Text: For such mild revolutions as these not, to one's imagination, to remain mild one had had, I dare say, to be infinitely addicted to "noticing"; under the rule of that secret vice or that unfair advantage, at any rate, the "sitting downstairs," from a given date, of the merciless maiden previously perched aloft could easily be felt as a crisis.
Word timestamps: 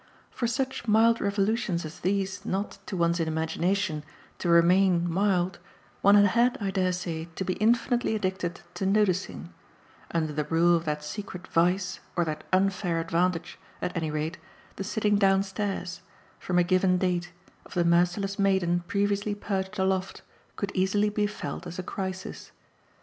For 0.31 0.47
such 0.47 0.87
mild 0.87 1.21
revolutions 1.21 1.85
as 1.85 1.99
these 1.99 2.43
not, 2.43 2.79
to 2.87 2.97
one's 2.97 3.19
imagination, 3.19 4.03
to 4.39 4.49
remain 4.49 5.07
mild 5.07 5.59
one 6.01 6.15
had 6.15 6.25
had, 6.25 6.57
I 6.59 6.71
dare 6.71 6.91
say, 6.91 7.25
to 7.35 7.45
be 7.45 7.53
infinitely 7.61 8.15
addicted 8.15 8.61
to 8.73 8.87
"noticing"; 8.87 9.53
under 10.09 10.33
the 10.33 10.45
rule 10.45 10.75
of 10.75 10.85
that 10.85 11.03
secret 11.03 11.45
vice 11.49 11.99
or 12.15 12.25
that 12.25 12.43
unfair 12.51 12.99
advantage, 12.99 13.59
at 13.79 13.95
any 13.95 14.09
rate, 14.09 14.39
the 14.77 14.83
"sitting 14.83 15.17
downstairs," 15.19 16.01
from 16.39 16.57
a 16.57 16.63
given 16.63 16.97
date, 16.97 17.31
of 17.63 17.75
the 17.75 17.85
merciless 17.85 18.39
maiden 18.39 18.79
previously 18.87 19.35
perched 19.35 19.77
aloft 19.77 20.23
could 20.55 20.71
easily 20.73 21.09
be 21.11 21.27
felt 21.27 21.67
as 21.67 21.77
a 21.77 21.83
crisis. 21.83 22.51